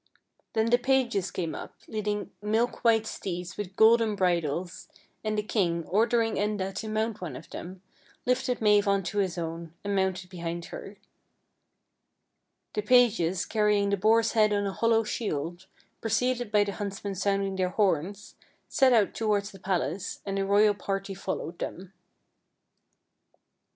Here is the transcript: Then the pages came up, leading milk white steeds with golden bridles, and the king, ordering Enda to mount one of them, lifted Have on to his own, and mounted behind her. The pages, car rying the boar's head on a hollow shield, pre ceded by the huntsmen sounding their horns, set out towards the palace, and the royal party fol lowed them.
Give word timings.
Then 0.53 0.71
the 0.71 0.79
pages 0.79 1.29
came 1.29 1.53
up, 1.53 1.75
leading 1.87 2.31
milk 2.41 2.83
white 2.83 3.05
steeds 3.05 3.55
with 3.55 3.75
golden 3.75 4.15
bridles, 4.15 4.87
and 5.23 5.37
the 5.37 5.43
king, 5.43 5.85
ordering 5.85 6.37
Enda 6.37 6.73
to 6.77 6.89
mount 6.89 7.21
one 7.21 7.35
of 7.35 7.51
them, 7.51 7.83
lifted 8.25 8.57
Have 8.65 8.87
on 8.87 9.03
to 9.03 9.19
his 9.19 9.37
own, 9.37 9.75
and 9.83 9.95
mounted 9.95 10.31
behind 10.31 10.65
her. 10.73 10.97
The 12.73 12.81
pages, 12.81 13.45
car 13.45 13.67
rying 13.67 13.91
the 13.91 13.95
boar's 13.95 14.31
head 14.31 14.51
on 14.51 14.65
a 14.65 14.73
hollow 14.73 15.03
shield, 15.03 15.67
pre 16.01 16.09
ceded 16.09 16.49
by 16.51 16.63
the 16.63 16.71
huntsmen 16.71 17.13
sounding 17.13 17.55
their 17.55 17.69
horns, 17.69 18.33
set 18.67 18.93
out 18.93 19.13
towards 19.13 19.51
the 19.51 19.59
palace, 19.59 20.19
and 20.25 20.35
the 20.39 20.47
royal 20.47 20.73
party 20.73 21.13
fol 21.13 21.35
lowed 21.35 21.59
them. 21.59 21.93